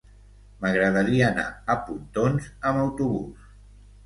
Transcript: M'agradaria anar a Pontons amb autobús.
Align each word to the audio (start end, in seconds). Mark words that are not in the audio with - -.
M'agradaria 0.63 1.27
anar 1.33 1.45
a 1.75 1.75
Pontons 1.91 2.49
amb 2.71 2.81
autobús. 2.87 3.47